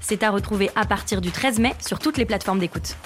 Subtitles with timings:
[0.00, 2.96] C'est à retrouver à partir du 13 mai sur toutes les plateformes d'écoute.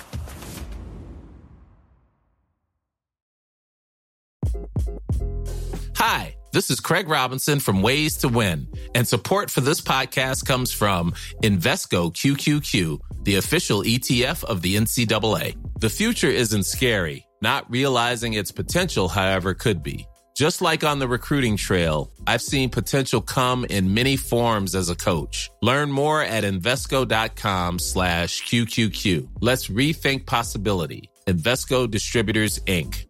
[5.96, 10.72] Hi, this is Craig Robinson from Ways to Win, and support for this podcast comes
[10.72, 11.12] from
[11.42, 15.56] Invesco QQQ, the official ETF of the NCAA.
[15.80, 17.26] The future isn't scary.
[17.42, 20.06] Not realizing its potential, however, could be.
[20.34, 24.96] Just like on the recruiting trail, I've seen potential come in many forms as a
[24.96, 25.48] coach.
[25.62, 29.28] Learn more at Invesco.com slash QQQ.
[29.40, 31.08] Let's rethink possibility.
[31.28, 33.06] Invesco Distributors, Inc.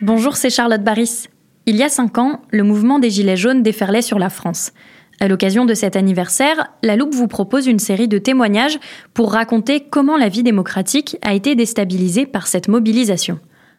[0.00, 1.26] Bonjour, c'est Charlotte Baris.
[1.66, 4.70] Il y a cinq ans, le mouvement des Gilets jaunes déferlait sur la France.
[5.18, 8.78] À l'occasion de cet anniversaire, La Loupe vous propose une série de témoignages
[9.14, 13.38] pour raconter comment la vie démocratique a été déstabilisée par cette mobilisation.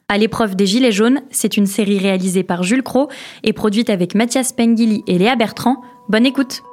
[0.10, 3.10] À l'épreuve des Gilets jaunes, c'est une série réalisée par Jules Cro
[3.44, 5.82] et produite avec Mathias Pengili et Léa Bertrand.
[6.10, 6.64] Bonne écoute!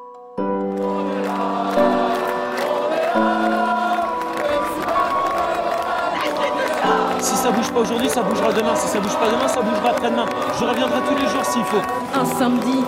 [7.19, 8.75] Si ça bouge pas aujourd'hui, ça bougera demain.
[8.77, 10.27] Si ça bouge pas demain, ça bougera après-demain.
[10.59, 11.83] Je reviendrai tous les jours s'il faut.
[12.15, 12.79] Un samedi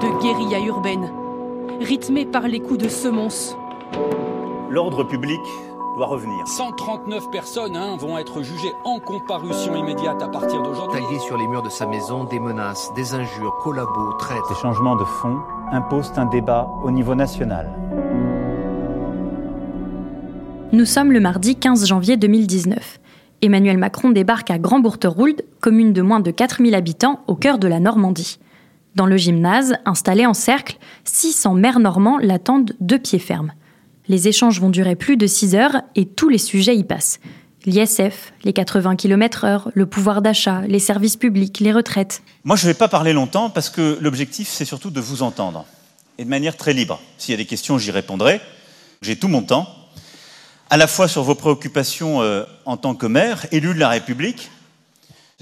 [0.00, 1.10] de guérilla urbaine,
[1.80, 3.56] rythmé par les coups de semonce.
[4.68, 5.40] L'ordre public
[5.96, 6.46] doit revenir.
[6.46, 11.00] 139 personnes hein, vont être jugées en comparution immédiate à partir d'aujourd'hui.
[11.00, 14.44] Taillé sur les murs de sa maison, des menaces, des injures, collabos, traites.
[14.48, 15.38] Ces changements de fond
[15.72, 17.70] imposent un débat au niveau national.
[20.72, 23.00] Nous sommes le mardi 15 janvier 2019.
[23.40, 27.80] Emmanuel Macron débarque à Grand-Bourterould, commune de moins de 4000 habitants au cœur de la
[27.80, 28.38] Normandie.
[28.96, 33.52] Dans le gymnase, installé en cercle, 600 maires normands l'attendent de pied ferme.
[34.08, 37.20] Les échanges vont durer plus de 6 heures et tous les sujets y passent.
[37.66, 42.22] L'ISF, les 80 km/h, le pouvoir d'achat, les services publics, les retraites.
[42.44, 45.66] Moi, je ne vais pas parler longtemps parce que l'objectif, c'est surtout de vous entendre.
[46.16, 46.98] Et de manière très libre.
[47.18, 48.40] S'il y a des questions, j'y répondrai.
[49.02, 49.68] J'ai tout mon temps
[50.70, 54.50] à la fois sur vos préoccupations euh, en tant que maire, élu de la République,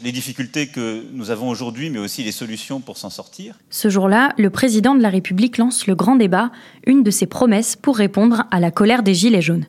[0.03, 3.59] les difficultés que nous avons aujourd'hui, mais aussi les solutions pour s'en sortir.
[3.71, 6.50] Ce jour-là, le président de la République lance le grand débat,
[6.87, 9.66] une de ses promesses pour répondre à la colère des Gilets jaunes.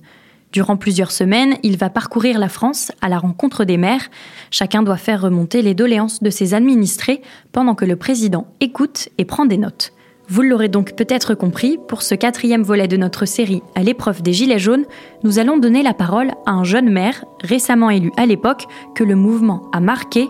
[0.52, 4.10] Durant plusieurs semaines, il va parcourir la France à la rencontre des maires.
[4.52, 7.22] Chacun doit faire remonter les doléances de ses administrés
[7.52, 9.95] pendant que le président écoute et prend des notes.
[10.28, 14.34] Vous l'aurez donc peut-être compris, pour ce quatrième volet de notre série à l'épreuve des
[14.34, 14.86] Gilets jaunes,
[15.24, 18.66] nous allons donner la parole à un jeune maire, récemment élu à l'époque,
[18.96, 20.28] que le mouvement a marqué.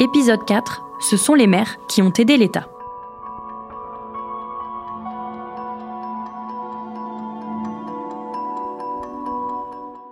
[0.00, 2.68] Épisode 4, ce sont les maires qui ont aidé l'État.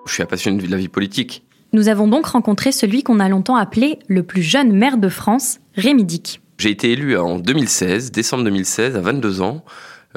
[0.07, 1.45] Je suis un passionné de la vie politique.
[1.73, 5.59] Nous avons donc rencontré celui qu'on a longtemps appelé le plus jeune maire de France,
[5.75, 6.41] Rémi Dick.
[6.59, 9.65] J'ai été élu en 2016, décembre 2016, à 22 ans.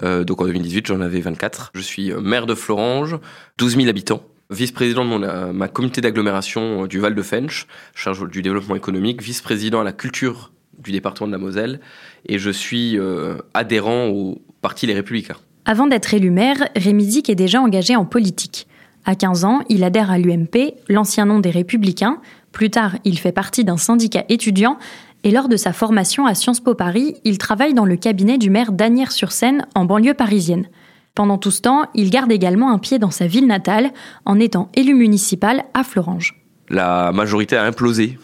[0.04, 1.72] Euh, donc en 2018, j'en avais 24.
[1.74, 3.18] Je suis maire de Florange,
[3.58, 4.22] 12 000 habitants.
[4.50, 9.22] Vice-président de euh, ma communauté d'agglomération euh, du Val de Fench, charge du développement économique,
[9.22, 11.82] vice-président à la culture du département de la Moselle,
[12.26, 15.36] et je suis euh, adhérent au parti Les Républicains.
[15.66, 18.68] Avant d'être élu maire, Rémi Dick est déjà engagé en politique.
[19.04, 22.22] À 15 ans, il adhère à l'UMP, l'ancien nom des Républicains.
[22.54, 24.78] Plus tard, il fait partie d'un syndicat étudiant
[25.24, 28.50] et lors de sa formation à Sciences Po Paris, il travaille dans le cabinet du
[28.50, 30.68] maire d'Agnières-sur-Seine en banlieue parisienne.
[31.16, 33.92] Pendant tout ce temps, il garde également un pied dans sa ville natale
[34.26, 36.36] en étant élu municipal à Florange.
[36.70, 38.20] La majorité a implosé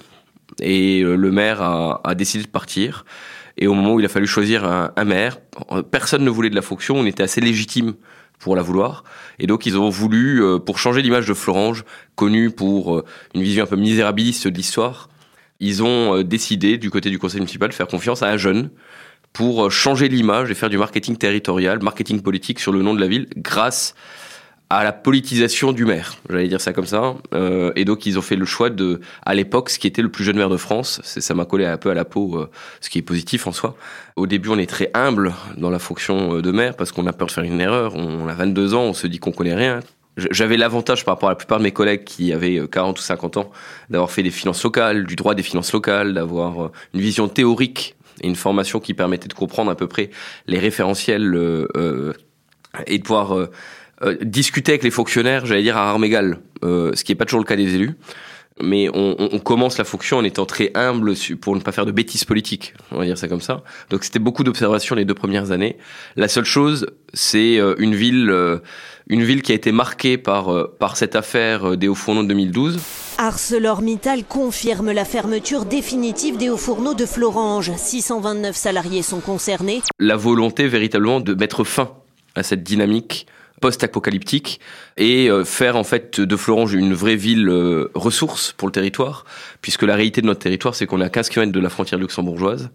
[0.61, 3.05] et euh, le maire a, décidé de partir.
[3.57, 5.39] Et au moment où il a fallu choisir un, un, maire,
[5.91, 7.93] personne ne voulait de la fonction, on était assez légitime
[8.43, 9.03] pour la vouloir.
[9.39, 11.85] Et donc ils ont voulu, euh, pour changer l'image de Florange,
[12.15, 15.09] connue pour euh, une vision un peu misérabiliste de l'histoire,
[15.63, 18.69] ils ont euh, décidé du côté du conseil municipal de faire confiance à un jeune
[19.31, 23.07] pour changer l'image et faire du marketing territorial, marketing politique sur le nom de la
[23.07, 23.95] ville grâce
[24.69, 27.15] à la politisation du maire, j'allais dire ça comme ça.
[27.33, 30.09] Euh, et donc ils ont fait le choix de, à l'époque, ce qui était le
[30.09, 30.99] plus jeune maire de France.
[31.03, 32.49] Ça m'a collé un peu à la peau, euh,
[32.81, 33.75] ce qui est positif en soi.
[34.15, 37.27] Au début, on est très humble dans la fonction de maire parce qu'on a peur
[37.27, 37.95] de faire une erreur.
[37.95, 39.79] On a 22 ans, on se dit qu'on connaît rien.
[40.17, 43.37] J'avais l'avantage par rapport à la plupart de mes collègues qui avaient 40 ou 50
[43.37, 43.51] ans
[43.89, 48.27] d'avoir fait des finances locales, du droit des finances locales, d'avoir une vision théorique et
[48.27, 50.11] une formation qui permettait de comprendre à peu près
[50.45, 51.23] les référentiels
[52.85, 53.49] et de pouvoir
[54.21, 57.45] discuter avec les fonctionnaires, j'allais dire à armes égales, ce qui n'est pas toujours le
[57.45, 57.95] cas des élus
[58.61, 61.91] mais on, on, commence la fonction en étant très humble pour ne pas faire de
[61.91, 63.63] bêtises politiques, on va dire ça comme ça.
[63.89, 65.77] Donc c'était beaucoup d'observations les deux premières années.
[66.15, 68.59] La seule chose, c'est euh, une ville, euh,
[69.07, 72.27] une ville qui a été marquée par euh, par cette affaire des hauts fourneaux de
[72.27, 72.79] 2012.
[73.17, 77.71] ArcelorMittal confirme la fermeture définitive des hauts fourneaux de Florange.
[77.75, 79.81] 629 salariés sont concernés.
[79.99, 81.91] La volonté véritablement de mettre fin
[82.35, 83.27] à cette dynamique
[83.63, 84.59] post-apocalyptique
[84.97, 89.23] et euh, faire en fait de Florange une vraie ville euh, ressource pour le territoire,
[89.61, 91.97] puisque la réalité de notre territoire, c'est qu'on est à 15 km de la frontière
[91.97, 92.71] luxembourgeoise,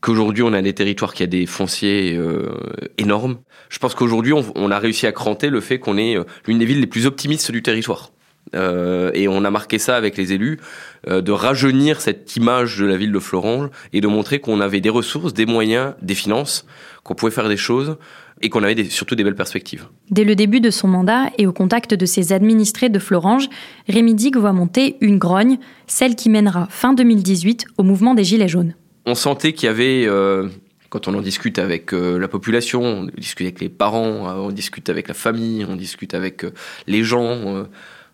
[0.00, 2.48] qu'aujourd'hui on a des territoires qui a des fonciers euh,
[2.96, 3.36] énormes.
[3.68, 6.16] Je pense qu'aujourd'hui on, a réussi à cranter le fait qu'on est
[6.46, 8.10] l'une des villes les plus optimistes du territoire.
[8.54, 10.58] et on a marqué ça avec les élus,
[11.06, 14.88] de rajeunir cette image de la ville de Florange et de montrer qu'on avait des
[14.88, 16.64] ressources, des moyens, des finances,
[17.02, 17.98] qu'on pouvait faire des choses
[18.42, 19.86] et qu'on avait surtout des belles perspectives.
[20.10, 23.48] Dès le début de son mandat et au contact de ses administrés de Florange,
[23.88, 28.48] Rémi Digue voit monter une grogne, celle qui mènera fin 2018 au mouvement des Gilets
[28.48, 28.74] jaunes.
[29.06, 30.48] On sentait qu'il y avait, euh,
[30.90, 34.50] quand on en discute avec euh, la population, on discute avec les parents, euh, on
[34.50, 36.44] discute avec la famille, on discute avec
[36.86, 37.66] les gens,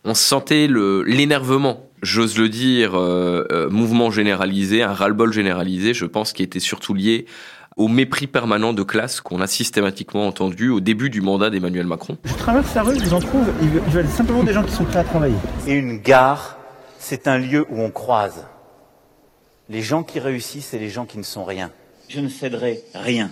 [0.05, 2.93] on sentait l'énervement j'ose le dire,
[3.71, 7.25] mouvement généralisé, un ras-le-bol généralisé, je pense, qui était surtout lié
[7.77, 12.17] au mépris permanent de classe qu'on a systématiquement entendu au début du mandat d'Emmanuel Macron.
[12.25, 14.85] Je traverse la rue, je vous en trouve, ils veulent simplement des gens qui sont
[14.85, 15.37] prêts à travailler.
[15.67, 16.59] Et une gare,
[16.99, 18.47] c'est un lieu où on croise.
[19.69, 21.71] Les gens qui réussissent et les gens qui ne sont rien.
[22.09, 23.31] Je ne céderai rien,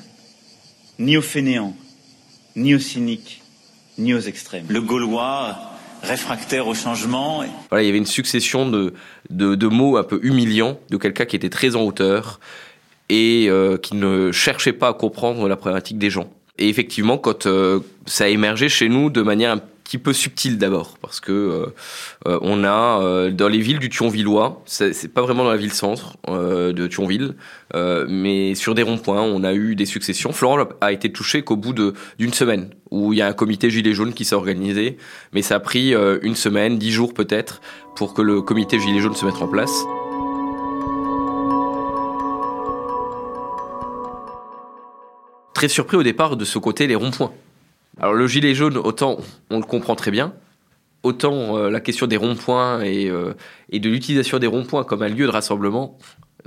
[0.98, 1.74] ni aux fainéants,
[2.56, 3.42] ni aux cyniques,
[3.98, 4.64] ni aux extrêmes.
[4.68, 5.56] Le Gaulois,
[6.02, 7.44] réfractaire au changement.
[7.68, 8.94] Voilà, il y avait une succession de,
[9.30, 12.40] de, de mots un peu humiliants de quelqu'un qui était très en hauteur,
[13.12, 16.32] et euh, qui ne cherchait pas à comprendre la problématique des gens.
[16.58, 20.56] Et effectivement, quand euh, ça a émergé chez nous de manière un petit peu subtile
[20.56, 21.30] d'abord, parce que
[22.26, 26.16] euh, on a dans les villes du Thionvillois, c'est pas vraiment dans la ville centre
[26.28, 27.34] de Thionville,
[28.08, 30.32] mais sur des ronds-points, on a eu des successions.
[30.32, 31.74] Florent a été touché qu'au bout
[32.18, 34.96] d'une semaine, où il y a un comité Gilets jaunes qui s'est organisé,
[35.34, 37.60] mais ça a pris une semaine, dix jours peut-être,
[37.94, 39.84] pour que le comité Gilets jaunes se mette en place.
[45.62, 47.32] Très surpris au départ de ce côté les ronds-points.
[48.00, 49.18] Alors le gilet jaune, autant
[49.48, 50.34] on le comprend très bien,
[51.04, 53.34] autant euh, la question des ronds-points et, euh,
[53.70, 55.96] et, de l'utilisation des ronds-points comme un lieu de rassemblement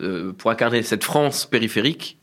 [0.02, 2.18] euh, pour incarner cette France périphérique,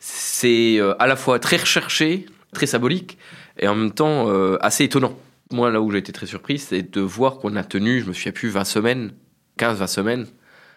[0.00, 3.16] c'est à la fois très recherché, très symbolique
[3.60, 4.28] et en même temps
[4.60, 5.16] assez étonnant.
[5.52, 8.12] Moi, là où j'ai été très surpris, c'est de voir qu'on a tenu, je me
[8.14, 9.12] souviens plus, 20 semaines,
[9.60, 10.26] 15-20 semaines,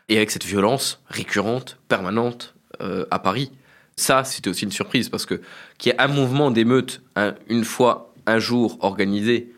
[0.09, 3.51] et avec cette violence récurrente, permanente à Paris.
[3.95, 5.41] Ça, c'était aussi une surprise parce que
[5.77, 7.01] qu'il y ait un mouvement d'émeute
[7.47, 9.53] une fois, un jour organisé,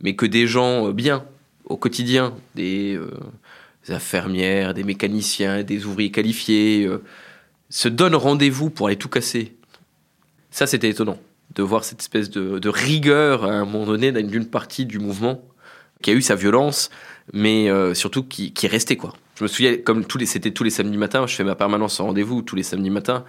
[0.00, 1.24] mais que des gens euh, bien
[1.64, 3.10] au quotidien, des, euh,
[3.88, 7.02] infirmières, des mécaniciens, des ouvriers qualifiés, euh,
[7.70, 9.54] se donnent rendez-vous pour aller tout casser.
[10.50, 11.18] Ça, c'était étonnant
[11.54, 15.42] de voir cette espèce de, rigueur à un moment donné d'une partie du mouvement
[16.02, 16.90] qui a eu sa violence,
[17.32, 19.14] mais surtout qui, est resté quoi.
[19.36, 22.42] Je me souviens, comme c'était tous les samedis matins, je fais ma permanence en rendez-vous
[22.42, 23.24] tous les samedis matins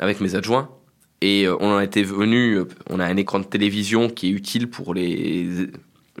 [0.00, 0.68] avec mes adjoints.
[1.20, 4.32] Et euh, on en était venu, euh, on a un écran de télévision qui est
[4.32, 5.68] utile pour les,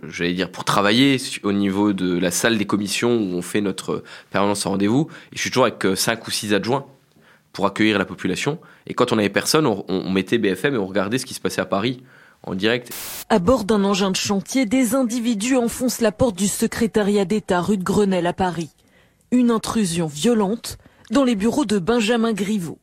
[0.06, 4.02] j'allais dire, pour travailler au niveau de la salle des commissions où on fait notre
[4.30, 5.08] permanence en rendez-vous.
[5.32, 6.86] Et je suis toujours avec euh, cinq ou six adjoints
[7.52, 8.58] pour accueillir la population.
[8.86, 11.60] Et quand on avait personne, on, mettait BFM et on regardait ce qui se passait
[11.60, 12.02] à Paris
[12.44, 12.92] en direct.
[13.28, 17.76] À bord d'un engin de chantier, des individus enfoncent la porte du secrétariat d'État rue
[17.76, 18.70] de Grenelle à Paris.
[19.32, 20.78] Une intrusion violente
[21.10, 22.78] dans les bureaux de Benjamin Griveaux.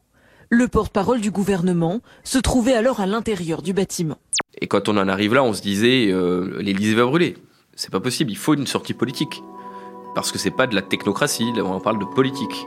[0.49, 4.17] Le porte-parole du gouvernement se trouvait alors à l'intérieur du bâtiment.
[4.61, 7.35] Et quand on en arrive là, on se disait euh, l'Élysée va brûler.
[7.75, 9.43] C'est pas possible, il faut une sortie politique.
[10.15, 12.65] Parce que c'est pas de la technocratie, on parle de politique.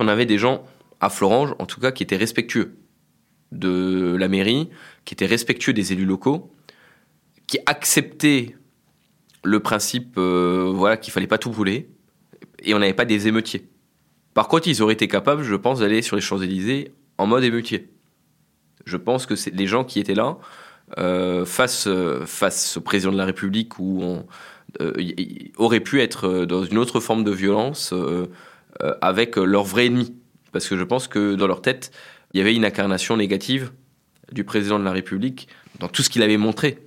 [0.00, 0.64] On avait des gens
[1.00, 2.78] à Florange, en tout cas, qui étaient respectueux
[3.52, 4.70] de la mairie,
[5.04, 6.50] qui étaient respectueux des élus locaux,
[7.46, 8.56] qui acceptaient
[9.44, 11.91] le principe, euh, voilà, qu'il fallait pas tout brûler,
[12.64, 13.66] et on n'avait pas des émeutiers.
[14.34, 17.90] Par contre, ils auraient été capables, je pense, d'aller sur les Champs-Élysées en mode émeutier.
[18.86, 20.38] Je pense que les gens qui étaient là,
[20.98, 24.26] euh, face, euh, face au président de la République, où on
[24.80, 24.92] euh,
[25.56, 27.94] aurait pu être dans une autre forme de violence
[29.00, 30.14] avec leur vrai ennemi.
[30.50, 31.92] Parce que je pense que dans leur tête,
[32.32, 33.70] il y avait une incarnation négative
[34.32, 36.78] du président de la République dans tout ce qu'il avait montré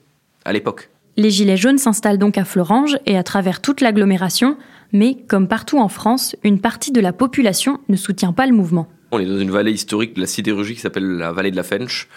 [0.45, 0.89] à l'époque.
[1.17, 4.57] Les Gilets jaunes s'installent donc à Florange et à travers toute l'agglomération,
[4.93, 8.87] Mais, comme partout en France, une partie de la population ne soutient pas le mouvement.
[9.11, 11.63] On est dans une vallée historique de la sidérurgie qui s'appelle la vallée de la
[11.63, 12.07] Fench,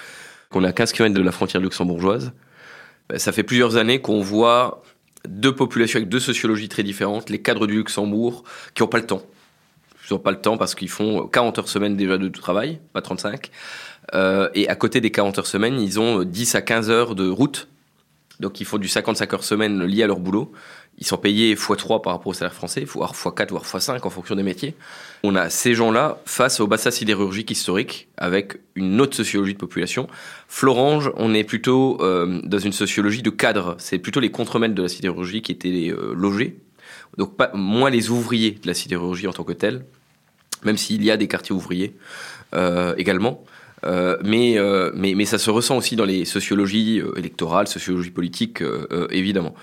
[0.50, 2.32] qu'on est à 15 km de la frontière luxembourgeoise.
[3.08, 4.82] Ben, ça fait plusieurs années qu'on voit
[5.26, 8.44] deux populations avec deux sociologies très différentes, les cadres du Luxembourg,
[8.74, 9.22] qui n'ont pas le temps.
[10.08, 13.02] Ils n'ont pas le temps parce qu'ils font 40 heures semaine déjà de travail, pas
[13.02, 13.50] 35.
[14.14, 17.28] Euh, et à côté des 40 heures semaine, ils ont 10 à 15 heures de
[17.28, 17.68] route.
[18.40, 20.52] Donc ils font du 55 heures semaine lié à leur boulot.
[21.00, 24.34] Ils sont payés x3 par rapport au salaire français, voire x4, voire x5 en fonction
[24.34, 24.74] des métiers.
[25.22, 30.08] On a ces gens-là face au bassin sidérurgique historique avec une autre sociologie de population.
[30.48, 33.76] Florange, on est plutôt euh, dans une sociologie de cadre.
[33.78, 36.56] C'est plutôt les contremaîtres de la sidérurgie qui étaient euh, logés.
[37.16, 39.84] Donc pas, moins les ouvriers de la sidérurgie en tant que tels,
[40.64, 41.94] même s'il y a des quartiers ouvriers
[42.54, 43.44] euh, également.
[43.84, 48.10] Euh, mais, euh, mais, mais ça se ressent aussi dans les sociologies euh, électorales, sociologie
[48.10, 48.62] politique,
[49.10, 49.54] évidemment.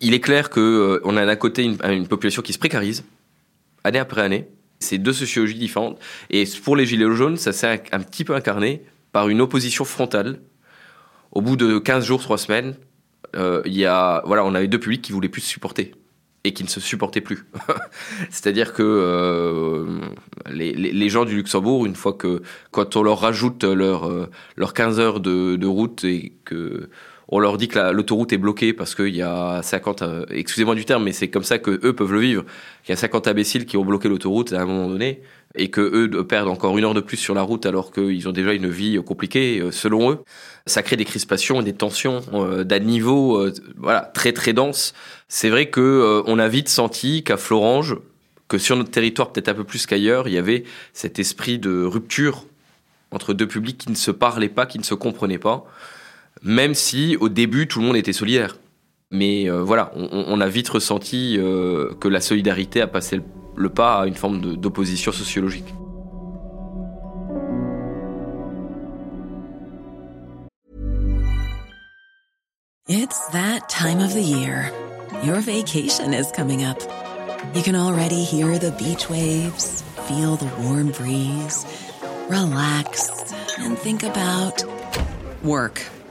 [0.00, 3.04] Il est clair que on a d'un côté une, population qui se précarise
[3.84, 4.48] année après année.
[4.78, 5.98] C'est deux sociologies différentes.
[6.30, 10.40] Et pour les Gilets jaunes, ça s'est un, petit peu incarné par une opposition frontale.
[11.32, 12.74] Au bout de 15 jours, 3 semaines,
[13.34, 15.92] il y a, voilà, on avait deux publics qui voulaient plus se supporter
[16.44, 17.46] et qui ne se supportaient plus.
[18.30, 20.00] C'est-à-dire que euh,
[20.50, 25.00] les, gens du Luxembourg, une fois que quand on leur rajoute leur, euh, leurs 15
[25.00, 26.88] heures de, route et que
[27.30, 30.84] on leur dit que l'autoroute est bloquée parce qu'il y a 50, euh, excusez-moi du
[30.84, 32.44] terme, mais c'est comme ça que eux peuvent le vivre.
[32.86, 35.22] Il y a 50 imbéciles qui ont bloqué l'autoroute à un moment donné
[35.56, 38.32] et que eux perdent encore une heure de plus sur la route alors qu'ils ont
[38.32, 40.18] déjà une vie compliquée selon eux.
[40.66, 42.20] Ça crée des crispations et des tensions
[42.62, 44.94] d'un niveau voilà très très dense
[45.32, 47.96] c'est vrai que euh, on a vite senti qu'à Florange,
[48.48, 51.84] que sur notre territoire peut-être un peu plus qu'ailleurs, il y avait cet esprit de
[51.84, 52.46] rupture
[53.12, 55.64] entre deux publics qui ne se parlaient pas, qui ne se comprenaient pas,
[56.42, 58.56] même si au début tout le monde était solidaire.
[59.10, 63.20] Mais euh, voilà, on, a vite ressenti euh, que la solidarité a passé
[63.56, 65.74] le pas à une forme d'opposition sociologique.
[72.88, 74.72] It's that time of the year.
[75.24, 76.78] Your vacation is coming up.
[77.54, 81.66] You can already hear the beach waves, feel the warm breeze,
[82.28, 83.10] relax,
[83.58, 84.64] and think about
[85.42, 85.82] work.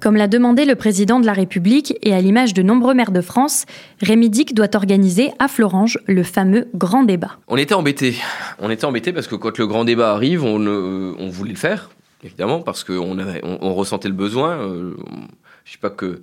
[0.00, 3.20] Comme l'a demandé le président de la République et à l'image de nombreux maires de
[3.20, 3.66] France,
[4.00, 7.38] Rémi Dick doit organiser à Florange le fameux grand débat.
[7.48, 8.16] On était embêtés.
[8.60, 11.90] On était embêtés parce que quand le grand débat arrive, on, voulait le faire,
[12.24, 14.52] évidemment, parce qu'on on, ressentait le besoin.
[14.52, 14.94] Euh,
[15.64, 16.22] je sais pas que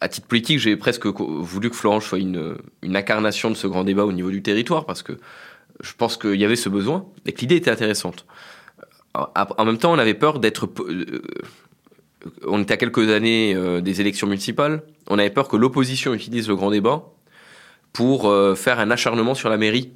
[0.00, 3.84] à titre politique, j'ai presque voulu que Florange soit une, une, incarnation de ce grand
[3.84, 5.14] débat au niveau du territoire, parce que
[5.80, 8.26] je pense qu'il y avait ce besoin et que l'idée était intéressante.
[9.14, 11.22] En même temps, on avait peur d'être euh,
[12.46, 14.82] on était à quelques années euh, des élections municipales.
[15.08, 17.04] On avait peur que l'opposition utilise le grand débat
[17.92, 19.92] pour euh, faire un acharnement sur la mairie,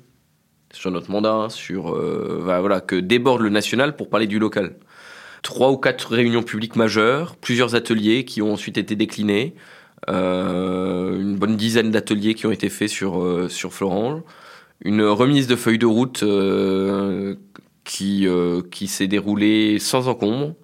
[0.72, 4.76] sur notre mandat, sur euh, voilà que déborde le national pour parler du local.
[5.42, 9.54] Trois ou quatre réunions publiques majeures, plusieurs ateliers qui ont ensuite été déclinés,
[10.08, 14.22] une bonne dizaine d'ateliers qui ont été faits sur sur Florange,
[14.84, 16.24] une remise de feuilles de route
[17.82, 18.28] qui
[18.70, 20.54] qui s'est déroulée sans encombre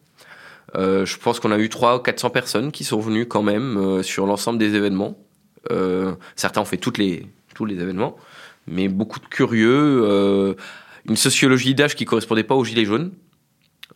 [0.77, 3.77] euh, je pense qu'on a eu 300 ou 400 personnes qui sont venues quand même
[3.79, 5.19] euh, sur l'ensemble des événements.
[5.71, 8.17] Euh, certains ont fait toutes les, tous les événements,
[8.67, 10.57] mais beaucoup de curieux.
[11.09, 13.13] une sociologie d'âge qui correspondait pas aux gilets jaunes.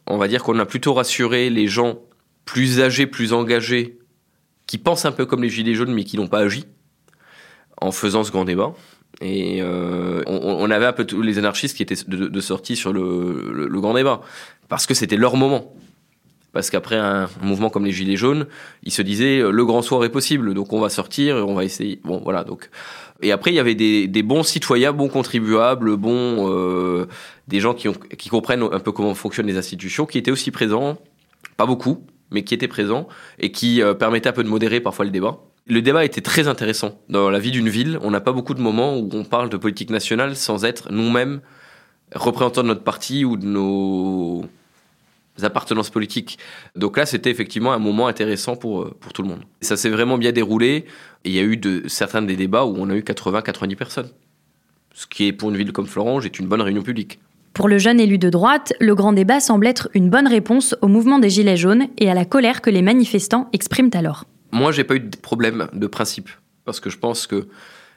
[0.07, 1.99] On va dire qu'on a plutôt rassuré les gens
[2.45, 3.99] plus âgés, plus engagés,
[4.67, 6.65] qui pensent un peu comme les gilets jaunes, mais qui n'ont pas agi,
[7.81, 8.75] en faisant ce grand débat.
[9.21, 13.81] Et on, avait un peu tous les anarchistes qui étaient de, sortie sur le, le
[13.81, 14.23] grand débat,
[14.69, 15.73] parce que c'était leur moment
[16.53, 18.47] parce qu'après un, mouvement comme les Gilets jaunes,
[18.83, 21.65] ils se disaient euh, le grand soir est possible, donc on va sortir, on va
[21.65, 22.01] essayer.
[22.05, 22.45] Bon, voilà.
[22.45, 22.69] Donc,
[23.23, 27.07] et après il y avait des, des bons citoyens, bons contribuables, bons euh,
[27.49, 30.51] des gens qui, ont, qui comprennent un peu comment fonctionnent les institutions, qui étaient aussi
[30.51, 30.99] présents,
[31.57, 35.05] pas beaucoup, mais qui étaient présents et qui euh, permettaient un peu de modérer parfois
[35.05, 35.39] le débat.
[35.67, 37.99] Le débat était très intéressant dans la vie d'une ville.
[38.03, 41.41] On n'a pas beaucoup de moments où on parle de politique nationale sans être nous-mêmes
[42.15, 44.45] représentants de notre parti ou de nos
[45.43, 46.39] appartenances politiques.
[46.77, 49.43] Donc là, c'était effectivement un moment intéressant pour, euh, pour tout le monde.
[49.61, 50.85] ça s'est vraiment bien déroulé.
[51.25, 54.11] Et il y a eu de, certains des débats où on a eu 80-90 personnes.
[54.95, 57.19] Ce qui est pour une ville comme Florange est une bonne réunion publique.
[57.55, 60.89] Pour le jeune élu de droite, le grand débat semble être une bonne réponse au
[60.89, 64.25] mouvement des Gilets jaunes et à la colère que les manifestants expriment alors.
[64.53, 66.31] Moi, j'ai pas eu de problème de principe
[66.65, 67.49] parce que je pense que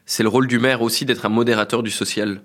[0.05, 2.41] c'est le rôle du maire aussi d'être un modérateur du social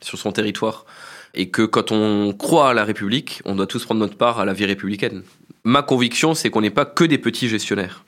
[0.00, 0.86] sur son territoire
[1.34, 4.44] et que quand on croit à la République, on doit tous prendre notre part à
[4.44, 5.22] la vie républicaine.
[5.64, 8.04] Ma conviction, c'est qu'on n'est pas que des petits gestionnaires.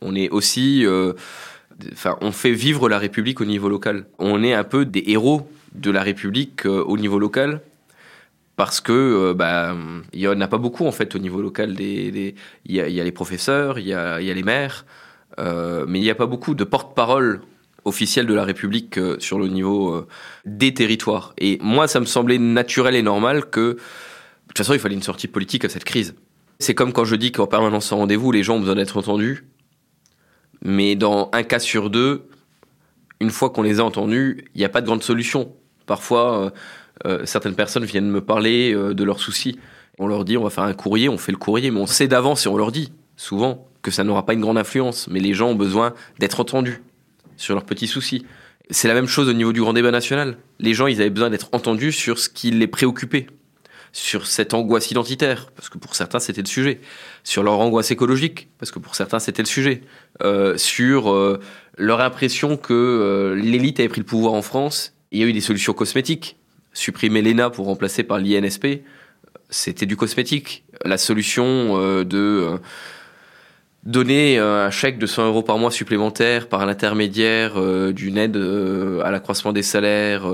[0.00, 1.12] On est aussi, euh,
[1.92, 4.06] enfin, on fait vivre la République au niveau local.
[4.18, 7.60] On est un peu des héros de la République euh, au niveau local
[8.56, 9.76] parce que euh, bah,
[10.14, 11.78] y en a pas beaucoup en fait au niveau local.
[11.78, 12.34] Il,
[12.66, 14.86] y a, les professeurs, il y a, il y a les maires,
[15.38, 17.42] mais il n'y a pas beaucoup de porte-parole
[17.86, 20.06] officielle de la République sur le niveau
[20.44, 21.32] des territoires.
[21.38, 23.78] Et moi, ça me semblait naturel et normal que, de
[24.48, 26.14] toute façon, il fallait une sortie politique à cette crise.
[26.58, 29.44] C'est comme quand je dis qu'en permanence en rendez-vous, les gens ont besoin d'être entendus.
[30.62, 32.26] Mais dans un cas sur deux,
[33.20, 35.52] une fois qu'on les a entendus, il n'y a pas de grande solution.
[35.86, 36.50] Parfois, euh,
[37.06, 39.58] euh, certaines personnes viennent me parler euh, de leurs soucis.
[39.98, 42.08] On leur dit on va faire un courrier, on fait le courrier, mais on sait
[42.08, 45.08] d'avance et on leur dit souvent que ça n'aura pas une grande influence.
[45.08, 46.82] Mais les gens ont besoin d'être entendus
[47.36, 48.24] sur leurs petits soucis.
[48.70, 50.38] C'est la même chose au niveau du grand débat national.
[50.58, 53.26] Les gens, ils avaient besoin d'être entendus sur ce qui les préoccupait
[53.96, 56.80] sur cette angoisse identitaire, parce que pour certains c'était le sujet,
[57.24, 59.80] sur leur angoisse écologique, parce que pour certains c'était le sujet,
[60.22, 61.40] euh, sur euh,
[61.78, 64.92] leur impression que euh, l'élite avait pris le pouvoir en France.
[65.12, 66.36] Il y a eu des solutions cosmétiques.
[66.74, 68.82] Supprimer l'ENA pour remplacer par l'INSP,
[69.48, 70.64] c'était du cosmétique.
[70.84, 72.58] La solution de
[73.86, 77.54] donner un chèque de 100 euros par mois supplémentaire par l'intermédiaire
[77.92, 80.26] d'une aide à l'accroissement des salaires,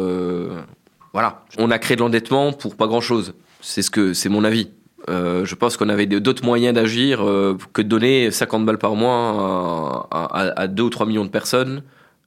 [1.12, 1.44] voilà.
[1.58, 3.34] On a créé de l'endettement pour pas grand chose.
[3.60, 4.70] C'est ce que c'est mon avis.
[5.08, 8.94] Euh, je pense qu'on avait d'autres moyens d'agir euh, que de donner 50 balles par
[8.94, 11.82] mois à, 2 ou 3 millions de personnes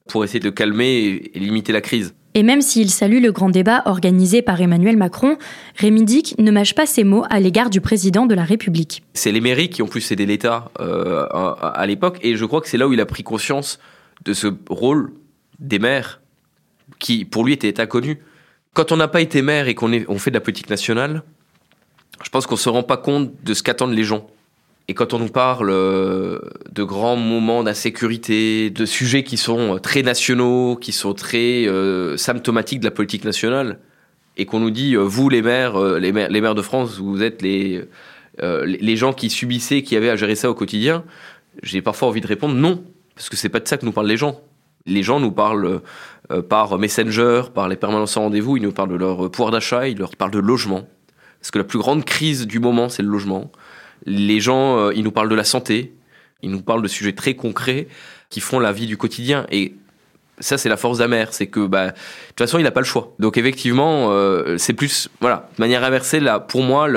[0.08, 2.14] pour essayer de calmer et, limiter la crise.
[2.36, 5.38] Et même s'il salue le grand débat organisé par Emmanuel Macron,
[5.78, 9.02] Rémi Dick ne mâche pas ses mots à l'égard du président de la République.
[9.14, 12.68] C'est les mairies qui ont pu céder l'État euh, à, l'époque, et je crois que
[12.68, 13.80] c'est là où il a pris conscience
[14.26, 15.14] de ce rôle
[15.60, 16.22] des maires,
[17.00, 18.20] qui pour lui était inconnu
[18.76, 21.24] quand on n'a pas été maire et qu'on on fait de la politique nationale,
[22.22, 24.28] je pense qu'on se rend pas compte de ce qu'attendent les gens.
[24.88, 26.40] Et quand on nous parle euh,
[26.72, 32.82] de grands moments d'insécurité, de sujets qui sont très nationaux, qui sont très euh, symptomatiques
[32.82, 33.80] de la politique nationale,
[34.38, 37.84] et qu'on nous dit, euh, vous les maires, les maires, de France, vous êtes les,
[38.40, 41.04] les gens qui subissaient, qui avaient à gérer ça au quotidien,
[41.64, 42.84] j'ai parfois envie de répondre non,
[43.16, 44.42] parce que c'est pas de ça que nous parlent les gens.
[44.86, 45.82] Les gens nous parlent
[46.32, 49.88] euh, par Messenger, par les permanences en rendez-vous, ils nous parlent de leur pouvoir d'achat,
[49.88, 50.88] ils leur parlent de logement.
[51.40, 53.52] Parce que la plus grande crise du moment, c'est le logement.
[54.06, 55.94] Les gens, euh, ils nous parlent de la santé,
[56.42, 57.88] ils nous parlent de sujets très concrets
[58.30, 59.46] qui font la vie du quotidien.
[59.52, 59.76] Et
[60.40, 62.86] ça, c'est la force d'Amer, c'est que bah, de toute façon, il n'a pas le
[62.86, 63.16] choix.
[63.20, 66.88] Donc effectivement, euh, c'est plus, voilà, de manière inversée, là, pour moi,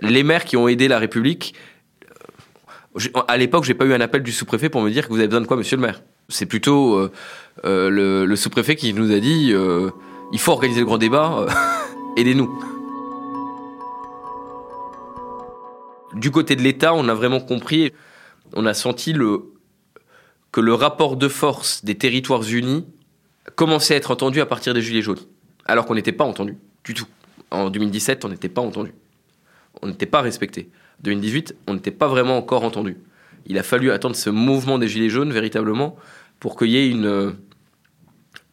[0.00, 1.54] les maires qui ont aidé la République,
[3.28, 5.26] à l'époque, j'ai pas eu un appel du sous-préfet pour me dire que vous avez
[5.26, 6.02] besoin de quoi, monsieur le maire.
[6.28, 7.10] C'est plutôt euh,
[7.64, 9.90] euh, le, sous-préfet qui nous a dit euh,
[10.32, 11.46] il faut organiser le grand débat,
[12.16, 12.73] aidez-nous.
[16.14, 17.92] Du côté de l'État, on a vraiment compris,
[18.54, 19.52] on a senti le,
[20.52, 22.86] que le rapport de force des territoires unis
[23.56, 25.18] commençait à être entendu à partir des Gilets jaunes,
[25.64, 27.06] alors qu'on n'était pas entendu du tout.
[27.50, 28.94] En 2017, on n'était pas entendu.
[29.82, 30.70] On n'était pas respecté.
[31.00, 32.96] En 2018, on n'était pas vraiment encore entendu.
[33.46, 35.96] Il a fallu attendre ce mouvement des Gilets jaunes véritablement
[36.40, 37.34] pour qu'il y ait une,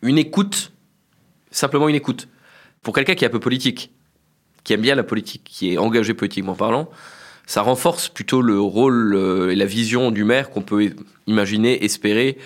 [0.01, 0.71] une écoute,
[1.51, 2.27] simplement une écoute.
[2.81, 3.91] Pour quelqu'un qui est un peu politique,
[4.63, 6.89] qui aime bien la politique, qui est engagé politiquement parlant,
[7.45, 10.91] ça renforce plutôt le rôle euh, et la vision du maire qu'on peut
[11.27, 12.37] imaginer, espérer,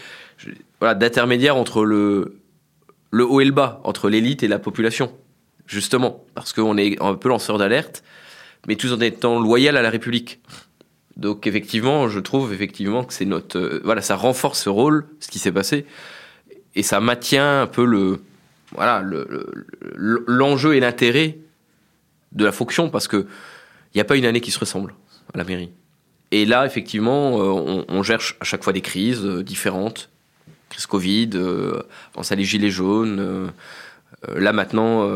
[0.79, 2.39] voilà, d'intermédiaire entre le,
[3.11, 5.11] le haut et le bas, entre l'élite et la population.
[5.67, 8.03] Justement, parce qu'on est un peu lanceur d'alerte,
[8.67, 10.39] mais tout en étant loyal à la République.
[11.17, 15.29] Donc effectivement, je trouve effectivement que c'est notre euh, voilà, ça renforce ce rôle, ce
[15.29, 15.85] qui s'est passé,
[16.75, 18.19] et ça maintient un peu le
[18.73, 19.01] voilà
[19.95, 21.37] l'enjeu le, et l'intérêt
[22.33, 23.27] de la fonction parce que
[23.95, 24.93] n'y a pas une année qui se ressemble
[25.33, 25.71] à la mairie.
[26.31, 30.09] Et là, effectivement, euh, on, gère à chaque fois des crises euh, différentes,
[30.69, 31.29] crise Covid,
[32.15, 33.51] on a les gilets jaunes.
[34.35, 35.07] là maintenant,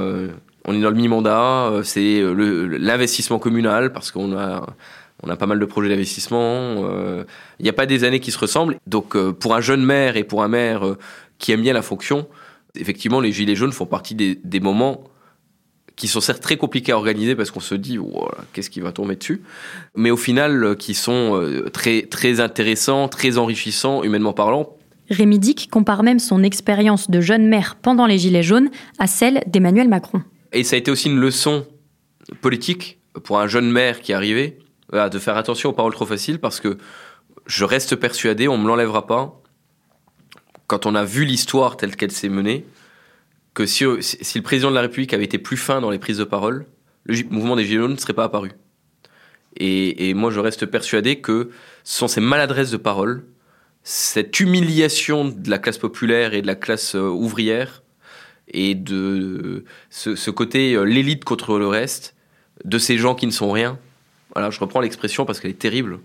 [0.65, 4.65] on est dans le mi-mandat, c'est l'investissement communal parce qu'on a
[5.22, 6.86] on a pas mal de projets d'investissement.
[7.60, 8.78] Il n'y a pas des années qui se ressemblent.
[8.88, 10.96] Donc, pour un jeune maire et pour un maire
[11.39, 12.28] qui aime bien la fonction,
[12.76, 15.04] effectivement, les gilets jaunes font partie des, moments
[16.00, 18.00] qui sont certes très compliqués à organiser parce qu'on se dit
[18.54, 19.44] qu'est-ce qui va tomber dessus,
[19.96, 21.40] mais au final qui sont
[21.74, 24.76] très très intéressants, très enrichissants humainement parlant.
[25.10, 29.44] Rémi Dick compare même son expérience de jeune maire pendant les gilets jaunes à celle
[29.46, 30.22] d'Emmanuel Macron.
[30.54, 31.68] Et ça a été aussi une leçon
[32.42, 34.58] politique pour un jeune maire qui arrivait
[34.94, 36.78] de faire attention aux paroles trop faciles parce que
[37.46, 39.42] je reste persuadé, on me l'enlèvera pas,
[40.68, 42.66] quand on a vu l'histoire telle qu'elle s'est menée,
[43.60, 46.17] que si, si, le président de la République avait été plus fin dans les prises
[46.17, 46.65] de parole,
[47.04, 48.52] le mouvement des Gilets jaunes ne serait pas apparu.
[49.58, 51.50] Et, et, moi, je reste persuadé que
[51.84, 53.26] ce sont ces maladresses de parole,
[53.84, 57.84] cette humiliation de la classe populaire et de la classe euh, ouvrière,
[58.48, 62.15] et de ce, ce côté euh, l'élite contre le reste,
[62.63, 63.78] de ces gens qui ne sont rien.
[64.34, 66.00] Voilà, je reprends l'expression parce qu'elle est terrible.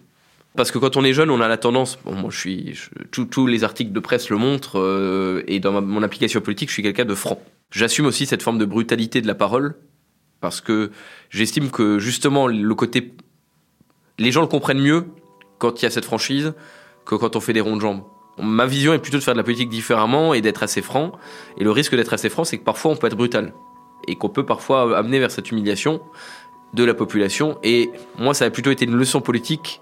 [0.57, 1.99] Parce que quand on est jeune, on a la tendance.
[2.05, 2.79] Bon, moi, je suis.
[3.11, 6.83] tous les articles de presse le montrent, euh, et dans mon application politique, je suis
[6.83, 7.43] quelqu'un de franc.
[7.73, 9.75] J'assume aussi cette forme de brutalité de la parole,
[10.41, 10.93] parce que
[11.31, 13.15] j'estime que justement, le côté.
[14.19, 15.07] Les gens le comprennent mieux
[15.59, 16.55] quand il y a cette franchise
[17.05, 18.05] que quand on fait des ronds de jambes.
[18.39, 21.13] Ma vision est plutôt de faire de la politique différemment et d'être assez franc.
[21.59, 23.53] Et le risque d'être assez franc, c'est que parfois on peut être brutal.
[24.07, 26.01] Et qu'on peut parfois amener vers cette humiliation
[26.75, 27.59] de la population.
[27.63, 29.81] Et moi, ça a plutôt été une leçon politique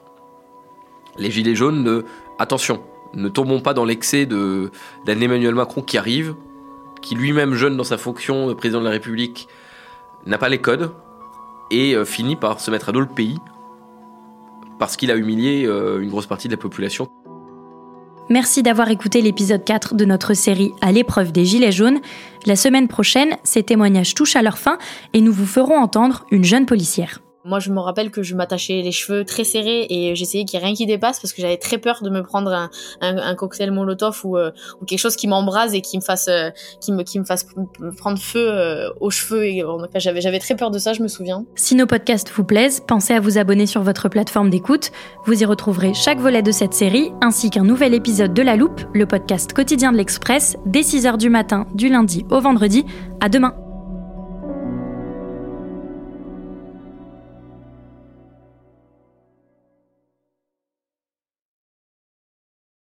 [1.18, 2.04] les gilets jaunes, ne,
[2.38, 2.82] attention,
[3.14, 4.70] ne tombons pas dans l'excès d'un
[5.06, 6.34] Emmanuel Macron qui arrive,
[7.00, 9.48] qui lui-même jeune dans sa fonction de président de la République
[10.26, 10.92] n'a pas les codes
[11.70, 13.38] et euh, finit par se mettre à dos le pays
[14.78, 17.08] parce qu'il a humilié euh, une grosse partie de la population.
[18.28, 22.00] Merci d'avoir écouté l'épisode 4 de notre série À l'épreuve des Gilets jaunes.
[22.46, 24.78] La semaine prochaine, ces témoignages touchent à leur fin
[25.12, 27.21] et nous vous ferons entendre une jeune policière.
[27.44, 30.64] Moi, je me rappelle que je m'attachais les cheveux très serrés et j'essayais qu'il n'y
[30.64, 32.68] ait rien qui dépasse parce que j'avais très peur de me prendre
[33.00, 34.50] un, cocktail Molotov ou, euh,
[34.80, 36.50] ou, quelque chose qui m'embrase et qui me fasse, euh,
[36.80, 37.46] qui me, qui me fasse
[37.96, 39.44] prendre feu euh, aux cheveux.
[39.44, 39.64] Et,
[39.96, 41.44] j'avais, j'avais très peur de ça, je me souviens.
[41.56, 44.92] Si nos podcasts vous plaisent, pensez à vous abonner sur votre plateforme d'écoute.
[45.24, 48.82] Vous y retrouverez chaque volet de cette série ainsi qu'un nouvel épisode de La Loupe,
[48.94, 52.84] le podcast quotidien de l'Express, dès 6h du matin, du lundi au vendredi.
[53.20, 53.71] À demain!